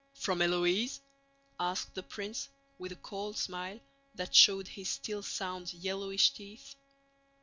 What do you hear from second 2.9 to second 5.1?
a cold smile that showed his